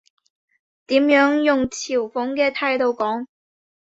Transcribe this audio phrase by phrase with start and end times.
[0.87, 3.27] 點樣用嘲諷嘅態度講？